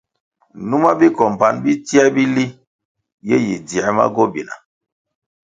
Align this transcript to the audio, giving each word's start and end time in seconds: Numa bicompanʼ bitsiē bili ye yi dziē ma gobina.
Numa 0.69 0.91
bicompanʼ 0.99 1.55
bitsiē 1.63 2.05
bili 2.15 2.45
ye 3.27 3.35
yi 3.45 3.55
dziē 3.67 3.85
ma 3.97 4.05
gobina. 4.15 4.55